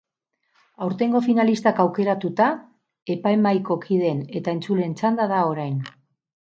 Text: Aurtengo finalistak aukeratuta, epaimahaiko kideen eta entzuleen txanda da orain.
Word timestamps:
Aurtengo 0.85 1.21
finalistak 1.25 1.83
aukeratuta, 1.83 2.49
epaimahaiko 3.17 3.81
kideen 3.87 4.27
eta 4.43 4.59
entzuleen 4.59 5.01
txanda 5.03 5.33
da 5.37 5.49
orain. 5.57 5.83